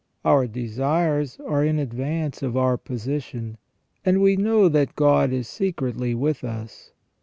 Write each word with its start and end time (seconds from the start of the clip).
Our 0.25 0.47
desires 0.47 1.39
are 1.45 1.63
in 1.63 1.77
advance 1.77 2.41
of 2.41 2.57
our 2.57 2.75
position, 2.75 3.59
and 4.03 4.19
we 4.19 4.35
know 4.35 4.67
that 4.67 4.95
God 4.95 5.31
is 5.31 5.47
secretly 5.47 6.15
with 6.15 6.43
us. 6.43 6.91